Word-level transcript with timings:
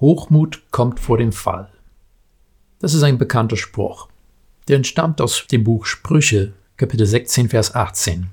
Hochmut 0.00 0.62
kommt 0.72 1.00
vor 1.00 1.16
dem 1.16 1.32
Fall. 1.32 1.70
Das 2.80 2.92
ist 2.92 3.02
ein 3.02 3.16
bekannter 3.16 3.56
Spruch. 3.56 4.08
Der 4.68 4.76
entstammt 4.76 5.22
aus 5.22 5.46
dem 5.50 5.64
Buch 5.64 5.86
Sprüche, 5.86 6.52
Kapitel 6.76 7.06
16, 7.06 7.48
Vers 7.48 7.74
18. 7.74 8.28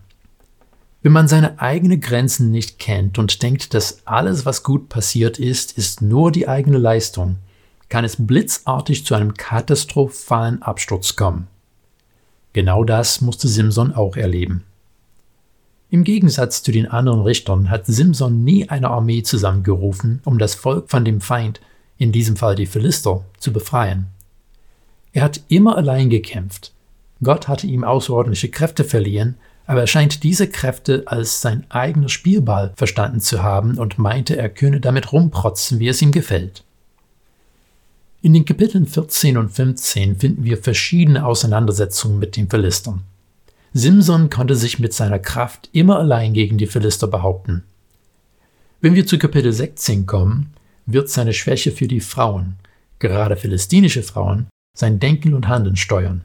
Wenn 1.01 1.11
man 1.13 1.29
seine 1.29 1.61
eigenen 1.61 2.01
Grenzen 2.01 2.51
nicht 2.51 2.79
kennt 2.79 3.17
und 3.17 3.41
denkt, 3.41 3.73
dass 3.73 4.05
alles, 4.05 4.45
was 4.45 4.63
gut 4.63 4.89
passiert 4.89 5.39
ist, 5.39 5.77
ist 5.77 6.01
nur 6.01 6.33
die 6.33 6.49
eigene 6.49 6.77
Leistung, 6.77 7.37
kann 7.87 8.03
es 8.03 8.17
blitzartig 8.17 9.05
zu 9.05 9.15
einem 9.15 9.33
katastrophalen 9.33 10.61
Absturz 10.61 11.15
kommen. 11.15 11.47
Genau 12.51 12.83
das 12.83 13.21
musste 13.21 13.47
Simson 13.47 13.93
auch 13.93 14.17
erleben. 14.17 14.65
Im 15.93 16.03
Gegensatz 16.03 16.63
zu 16.63 16.71
den 16.71 16.87
anderen 16.87 17.21
Richtern 17.21 17.69
hat 17.69 17.85
Simson 17.85 18.43
nie 18.43 18.67
eine 18.67 18.89
Armee 18.89 19.21
zusammengerufen, 19.21 20.23
um 20.25 20.39
das 20.39 20.55
Volk 20.55 20.89
von 20.89 21.05
dem 21.05 21.21
Feind, 21.21 21.61
in 21.99 22.11
diesem 22.11 22.35
Fall 22.35 22.55
die 22.55 22.65
Philister, 22.65 23.23
zu 23.37 23.53
befreien. 23.53 24.07
Er 25.11 25.21
hat 25.21 25.41
immer 25.49 25.77
allein 25.77 26.09
gekämpft. 26.09 26.73
Gott 27.21 27.47
hatte 27.47 27.67
ihm 27.67 27.83
außerordentliche 27.83 28.49
Kräfte 28.49 28.83
verliehen, 28.83 29.35
aber 29.67 29.81
er 29.81 29.87
scheint 29.87 30.23
diese 30.23 30.47
Kräfte 30.47 31.03
als 31.05 31.41
sein 31.41 31.63
eigener 31.69 32.09
Spielball 32.09 32.73
verstanden 32.75 33.19
zu 33.19 33.43
haben 33.43 33.77
und 33.77 33.99
meinte, 33.99 34.35
er 34.35 34.49
könne 34.49 34.79
damit 34.79 35.13
rumprotzen, 35.13 35.77
wie 35.77 35.89
es 35.89 36.01
ihm 36.01 36.11
gefällt. 36.11 36.63
In 38.23 38.33
den 38.33 38.45
Kapiteln 38.45 38.87
14 38.87 39.37
und 39.37 39.49
15 39.51 40.15
finden 40.15 40.43
wir 40.43 40.57
verschiedene 40.57 41.23
Auseinandersetzungen 41.23 42.17
mit 42.17 42.35
den 42.35 42.49
Philistern. 42.49 43.03
Simson 43.75 44.29
konnte 44.29 44.55
sich 44.55 44.77
mit 44.77 44.93
seiner 44.93 45.17
Kraft 45.17 45.69
immer 45.71 45.97
allein 45.97 46.33
gegen 46.33 46.59
die 46.59 46.67
Philister 46.67 47.07
behaupten. 47.07 47.63
Wenn 48.81 48.93
wir 48.93 49.07
zu 49.07 49.17
Kapitel 49.17 49.51
16 49.51 50.05
kommen, 50.05 50.53
wird 50.85 51.09
seine 51.09 51.33
Schwäche 51.33 51.71
für 51.71 51.87
die 51.87 51.99
Frauen, 51.99 52.57
gerade 52.99 53.35
philistinische 53.35 54.03
Frauen, 54.03 54.45
sein 54.77 54.99
Denken 54.99 55.33
und 55.33 55.47
Handeln 55.47 55.75
steuern. 55.75 56.23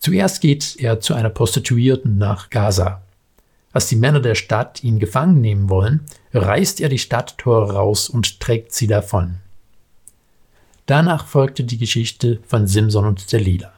Zuerst 0.00 0.40
geht 0.40 0.76
er 0.78 0.98
zu 0.98 1.14
einer 1.14 1.30
Prostituierten 1.30 2.18
nach 2.18 2.50
Gaza. 2.50 3.02
Als 3.72 3.88
die 3.88 3.96
Männer 3.96 4.20
der 4.20 4.34
Stadt 4.34 4.82
ihn 4.82 4.98
gefangen 4.98 5.40
nehmen 5.40 5.68
wollen, 5.68 6.00
reißt 6.32 6.80
er 6.80 6.88
die 6.88 6.98
Stadttore 6.98 7.74
raus 7.74 8.08
und 8.08 8.40
trägt 8.40 8.72
sie 8.72 8.88
davon. 8.88 9.36
Danach 10.86 11.26
folgte 11.26 11.62
die 11.62 11.78
Geschichte 11.78 12.40
von 12.46 12.66
Simson 12.66 13.06
und 13.06 13.32
Delila. 13.32 13.73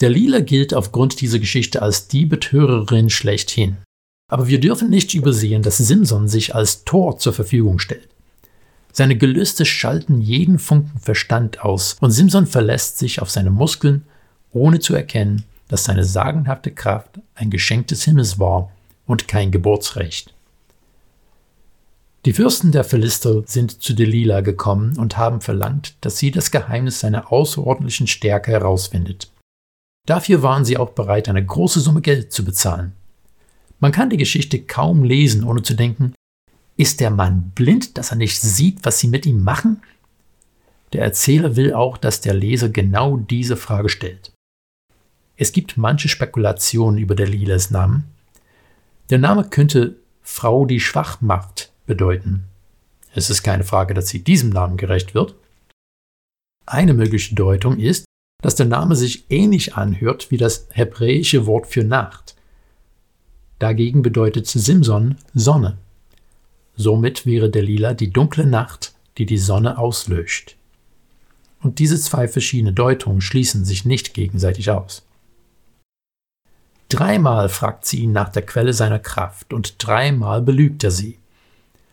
Der 0.00 0.10
Lila 0.10 0.40
gilt 0.40 0.74
aufgrund 0.74 1.20
dieser 1.20 1.40
Geschichte 1.40 1.82
als 1.82 2.06
die 2.06 2.24
Betörerin 2.24 3.10
schlechthin. 3.10 3.78
Aber 4.30 4.46
wir 4.46 4.60
dürfen 4.60 4.90
nicht 4.90 5.14
übersehen, 5.14 5.62
dass 5.62 5.78
Simson 5.78 6.28
sich 6.28 6.54
als 6.54 6.84
Tor 6.84 7.18
zur 7.18 7.32
Verfügung 7.32 7.78
stellt. 7.78 8.08
Seine 8.92 9.16
Gelüste 9.16 9.64
schalten 9.64 10.20
jeden 10.20 10.58
Funken 10.58 10.98
Verstand 11.00 11.62
aus 11.62 11.96
und 12.00 12.10
Simson 12.10 12.46
verlässt 12.46 12.98
sich 12.98 13.20
auf 13.20 13.30
seine 13.30 13.50
Muskeln, 13.50 14.04
ohne 14.52 14.80
zu 14.80 14.94
erkennen, 14.94 15.44
dass 15.68 15.84
seine 15.84 16.04
sagenhafte 16.04 16.70
Kraft 16.70 17.20
ein 17.34 17.50
Geschenk 17.50 17.88
des 17.88 18.04
Himmels 18.04 18.38
war 18.38 18.70
und 19.06 19.28
kein 19.28 19.50
Geburtsrecht. 19.50 20.34
Die 22.24 22.32
Fürsten 22.32 22.72
der 22.72 22.84
Philister 22.84 23.42
sind 23.46 23.82
zu 23.82 23.94
Delila 23.94 24.40
gekommen 24.42 24.98
und 24.98 25.16
haben 25.16 25.40
verlangt, 25.40 25.94
dass 26.00 26.18
sie 26.18 26.30
das 26.30 26.50
Geheimnis 26.50 27.00
seiner 27.00 27.32
außerordentlichen 27.32 28.06
Stärke 28.06 28.50
herausfindet. 28.50 29.30
Dafür 30.08 30.42
waren 30.42 30.64
sie 30.64 30.78
auch 30.78 30.92
bereit, 30.92 31.28
eine 31.28 31.44
große 31.44 31.80
Summe 31.80 32.00
Geld 32.00 32.32
zu 32.32 32.42
bezahlen. 32.42 32.92
Man 33.78 33.92
kann 33.92 34.08
die 34.08 34.16
Geschichte 34.16 34.58
kaum 34.58 35.04
lesen, 35.04 35.44
ohne 35.44 35.60
zu 35.60 35.74
denken, 35.74 36.14
ist 36.78 37.00
der 37.00 37.10
Mann 37.10 37.52
blind, 37.54 37.98
dass 37.98 38.10
er 38.10 38.16
nicht 38.16 38.40
sieht, 38.40 38.86
was 38.86 39.00
sie 39.00 39.08
mit 39.08 39.26
ihm 39.26 39.44
machen? 39.44 39.82
Der 40.94 41.02
Erzähler 41.02 41.56
will 41.56 41.74
auch, 41.74 41.98
dass 41.98 42.22
der 42.22 42.32
Leser 42.32 42.70
genau 42.70 43.18
diese 43.18 43.58
Frage 43.58 43.90
stellt. 43.90 44.32
Es 45.36 45.52
gibt 45.52 45.76
manche 45.76 46.08
Spekulationen 46.08 46.96
über 46.96 47.14
Delilas 47.14 47.70
Namen. 47.70 48.04
Der 49.10 49.18
Name 49.18 49.44
könnte 49.44 49.96
Frau, 50.22 50.64
die 50.64 50.80
schwach 50.80 51.20
macht, 51.20 51.70
bedeuten. 51.86 52.44
Es 53.12 53.28
ist 53.28 53.42
keine 53.42 53.64
Frage, 53.64 53.92
dass 53.92 54.08
sie 54.08 54.24
diesem 54.24 54.48
Namen 54.48 54.78
gerecht 54.78 55.14
wird. 55.14 55.34
Eine 56.64 56.94
mögliche 56.94 57.34
Deutung 57.34 57.78
ist, 57.78 58.07
dass 58.42 58.54
der 58.54 58.66
Name 58.66 58.94
sich 58.94 59.24
ähnlich 59.30 59.74
anhört 59.74 60.30
wie 60.30 60.36
das 60.36 60.68
hebräische 60.70 61.46
Wort 61.46 61.66
für 61.66 61.82
Nacht. 61.82 62.36
Dagegen 63.58 64.02
bedeutet 64.02 64.46
Simson 64.46 65.16
Sonne. 65.34 65.78
Somit 66.76 67.26
wäre 67.26 67.50
Delila 67.50 67.94
die 67.94 68.10
dunkle 68.10 68.46
Nacht, 68.46 68.94
die 69.18 69.26
die 69.26 69.38
Sonne 69.38 69.78
auslöscht. 69.78 70.56
Und 71.60 71.80
diese 71.80 71.98
zwei 72.00 72.28
verschiedene 72.28 72.72
Deutungen 72.72 73.20
schließen 73.20 73.64
sich 73.64 73.84
nicht 73.84 74.14
gegenseitig 74.14 74.70
aus. 74.70 75.04
Dreimal 76.88 77.48
fragt 77.48 77.84
sie 77.84 77.98
ihn 77.98 78.12
nach 78.12 78.28
der 78.28 78.46
Quelle 78.46 78.72
seiner 78.72 79.00
Kraft 79.00 79.52
und 79.52 79.74
dreimal 79.84 80.40
belügt 80.40 80.84
er 80.84 80.92
sie. 80.92 81.17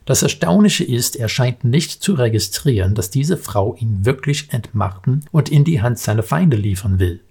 Das 0.06 0.22
Erstaunliche 0.22 0.84
ist, 0.84 1.16
er 1.16 1.30
scheint 1.30 1.64
nicht 1.64 2.04
zu 2.04 2.14
registrieren, 2.14 2.94
dass 2.94 3.10
diese 3.10 3.38
Frau 3.38 3.76
ihn 3.76 4.06
wirklich 4.06 4.54
entmachten 4.54 5.26
und 5.32 5.50
in 5.50 5.64
die 5.64 5.82
Hand 5.82 5.98
seiner 5.98 6.24
Feinde 6.24 6.58
liefern 6.58 7.00
will. 7.00 7.22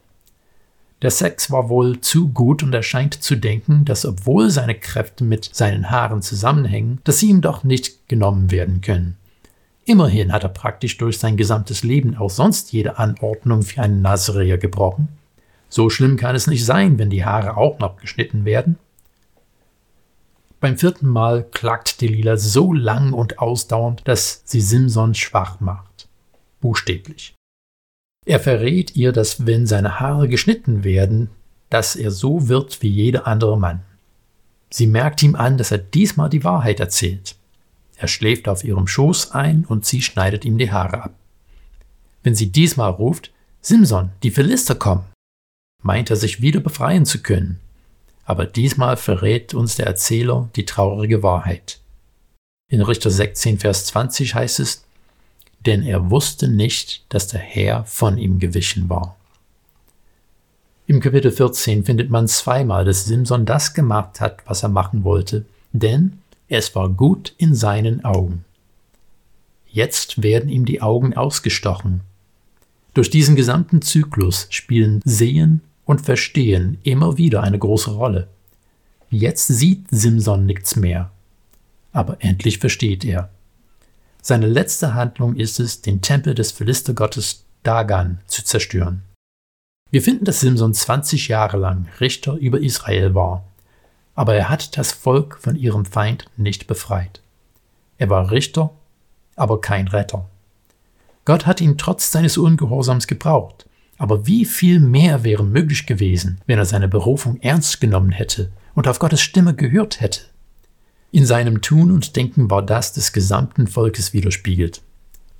Der 1.03 1.11
Sex 1.11 1.51
war 1.51 1.69
wohl 1.69 2.01
zu 2.01 2.31
gut 2.31 2.63
und 2.63 2.75
er 2.75 2.83
scheint 2.83 3.23
zu 3.23 3.37
denken, 3.37 3.85
dass 3.85 4.05
obwohl 4.05 4.51
seine 4.51 4.75
Kräfte 4.75 5.23
mit 5.23 5.51
seinen 5.53 5.91
Haaren 5.91 6.23
zusammenhängen, 6.23 7.01
dass 7.05 7.19
sie 7.21 7.29
ihm 7.29 7.43
doch 7.43 7.63
nicht 7.63 8.09
genommen 8.09 8.51
werden 8.51 8.81
können. 8.81 9.19
Immerhin 9.85 10.33
hat 10.33 10.45
er 10.45 10.49
praktisch 10.49 10.97
durch 10.97 11.19
sein 11.19 11.37
gesamtes 11.37 11.83
Leben 11.83 12.17
auch 12.17 12.31
sonst 12.31 12.73
jede 12.73 12.99
Anordnung 12.99 13.63
für 13.63 13.83
einen 13.83 14.01
Nazareer 14.01 14.57
gebrochen. 14.57 15.09
So 15.69 15.91
schlimm 15.91 16.17
kann 16.17 16.35
es 16.35 16.47
nicht 16.47 16.65
sein, 16.65 16.99
wenn 16.99 17.11
die 17.11 17.25
Haare 17.25 17.57
auch 17.57 17.79
noch 17.79 17.99
geschnitten 17.99 18.45
werden. 18.45 18.79
Beim 20.65 20.79
vierten 20.79 21.09
Mal 21.09 21.45
klagt 21.51 22.01
Delila 22.01 22.39
so 22.39 22.73
lang 22.73 23.13
und 23.13 23.39
ausdauernd, 23.39 24.01
dass 24.07 24.41
sie 24.47 24.63
Simson 24.63 25.15
schwach 25.15 25.61
macht. 25.61 26.09
Buchstäblich. 26.63 27.35
Er 28.25 28.41
verrät 28.41 28.97
ihr, 28.97 29.13
dass 29.13 29.45
wenn 29.45 29.67
seine 29.67 30.01
Haare 30.01 30.27
geschnitten 30.27 30.83
werden, 30.83 31.29
dass 31.69 31.97
er 31.97 32.11
so 32.11 32.49
wird 32.49 32.81
wie 32.81 32.89
jeder 32.89 33.27
andere 33.27 33.59
Mann. 33.59 33.83
Sie 34.71 34.87
merkt 34.87 35.23
ihm 35.23 35.35
an, 35.35 35.59
dass 35.59 35.71
er 35.71 35.77
diesmal 35.77 36.31
die 36.31 36.45
Wahrheit 36.45 36.81
erzählt. 36.81 37.37
Er 37.99 38.09
schläft 38.09 38.49
auf 38.49 38.65
ihrem 38.65 38.87
Schoß 38.87 39.33
ein 39.33 39.67
und 39.67 39.85
sie 39.85 40.01
schneidet 40.01 40.47
ihm 40.47 40.57
die 40.57 40.73
Haare 40.73 41.03
ab. 41.03 41.15
Wenn 42.23 42.35
sie 42.35 42.51
diesmal 42.51 42.91
ruft, 42.91 43.35
Simson, 43.61 44.13
die 44.23 44.31
Philister 44.31 44.77
kommen, 44.77 45.05
meint 45.83 46.09
er 46.09 46.17
sich 46.17 46.41
wieder 46.41 46.61
befreien 46.61 47.05
zu 47.05 47.21
können. 47.21 47.61
Aber 48.25 48.47
diesmal 48.47 48.97
verrät 48.97 49.55
uns 49.55 49.77
der 49.77 49.87
Erzähler 49.87 50.49
die 50.57 50.65
traurige 50.65 51.23
Wahrheit. 51.23 51.81
In 52.71 52.81
Richter 52.81 53.11
16, 53.11 53.59
Vers 53.59 53.87
20 53.87 54.35
heißt 54.35 54.61
es, 54.61 54.85
denn 55.67 55.83
er 55.83 56.11
wusste 56.11 56.49
nicht, 56.49 57.05
dass 57.09 57.29
der 57.29 57.41
Herr 57.41 57.85
von 57.85 58.19
ihm 58.19 58.39
gewichen 58.39 58.89
war. 58.89 59.17
Im 60.87 61.01
Kapitel 61.01 61.31
14 61.31 61.85
findet 61.85 62.11
man 62.11 62.29
zweimal, 62.29 62.85
dass 62.85 63.07
Simson 63.07 63.47
das 63.47 63.73
gemacht 63.73 64.21
hat, 64.21 64.43
was 64.47 64.63
er 64.63 64.69
machen 64.69 65.05
wollte, 65.05 65.47
denn 65.73 66.19
es 66.49 66.75
war 66.75 66.91
gut 66.91 67.33
in 67.39 67.55
seinen 67.55 68.05
Augen. 68.05 68.45
Jetzt 69.67 70.23
werden 70.23 70.51
ihm 70.51 70.67
die 70.67 70.83
Augen 70.83 71.15
ausgestochen. 71.15 72.01
Durch 72.93 73.11
diesen 73.11 73.35
gesamten 73.35 73.83
Zyklus 73.83 74.47
spielen 74.51 75.01
Sehen 75.05 75.63
und 75.85 76.01
Verstehen 76.01 76.79
immer 76.83 77.19
wieder 77.19 77.43
eine 77.43 77.59
große 77.59 77.91
Rolle. 77.91 78.29
Jetzt 79.11 79.47
sieht 79.47 79.87
Simson 79.91 80.47
nichts 80.47 80.77
mehr, 80.77 81.11
aber 81.93 82.17
endlich 82.21 82.59
versteht 82.59 83.05
er. 83.05 83.31
Seine 84.23 84.47
letzte 84.47 84.95
Handlung 84.95 85.37
ist 85.37 85.61
es, 85.61 85.83
den 85.83 86.01
Tempel 86.01 86.35
des 86.35 86.53
Philistergottes 86.53 87.45
Dagan 87.63 88.21
zu 88.27 88.45
zerstören. 88.45 89.03
Wir 89.91 90.03
finden, 90.03 90.25
dass 90.25 90.41
Simson 90.41 90.75
20 90.75 91.29
Jahre 91.29 91.57
lang 91.57 91.87
Richter 92.01 92.35
über 92.35 92.61
Israel 92.61 93.15
war, 93.15 93.45
aber 94.15 94.35
er 94.35 94.49
hat 94.49 94.77
das 94.77 94.93
Volk 94.93 95.39
von 95.39 95.57
ihrem 95.57 95.85
Feind 95.85 96.25
nicht 96.37 96.67
befreit. 96.67 97.21
Er 97.99 98.11
war 98.11 98.31
Richter, 98.31 98.71
aber 99.37 99.61
kein 99.61 99.89
Retter. 99.89 100.29
Gott 101.25 101.47
hat 101.47 101.61
ihn 101.61 101.79
trotz 101.79 102.11
seines 102.11 102.37
Ungehorsams 102.37 103.07
gebraucht, 103.07 103.67
aber 104.05 104.27
wie 104.27 104.45
viel 104.45 104.81
mehr 104.81 105.25
wäre 105.25 105.43
möglich 105.43 105.87
gewesen, 105.87 106.39
wenn 106.47 106.59
er 106.59 106.67
seine 106.67 106.89
Berufung 106.89 107.41
ernst 107.41 107.81
genommen 107.81 108.13
hätte 108.13 108.53
und 108.75 108.87
auf 108.87 108.99
Gottes 108.99 109.23
Stimme 109.23 109.55
gehört 109.55 110.03
hätte? 110.03 110.21
In 111.11 111.25
seinem 111.25 111.63
Tun 111.63 111.91
und 111.91 112.15
Denken 112.15 112.51
war 112.51 112.61
das 112.61 112.93
des 112.93 113.15
gesamten 113.15 113.67
Volkes 113.67 114.13
widerspiegelt. 114.13 114.83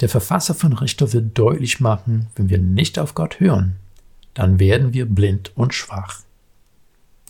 Der 0.01 0.09
Verfasser 0.09 0.55
von 0.55 0.73
Richter 0.73 1.13
will 1.13 1.31
deutlich 1.35 1.79
machen, 1.79 2.29
wenn 2.37 2.49
wir 2.49 2.57
nicht 2.57 2.99
auf 2.99 3.15
Gott 3.15 3.39
hören, 3.39 3.77
dann 4.33 4.59
werden 4.59 4.95
wir 4.95 5.05
blind 5.05 5.53
und 5.55 5.75
schwach. 5.75 6.21